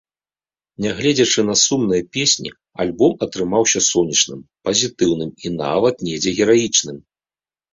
[0.83, 2.49] Нягледзячы на сумныя песні,
[2.85, 4.39] альбом атрымаўся сонечным,
[4.69, 6.97] пазітыўным і нават недзе гераічным.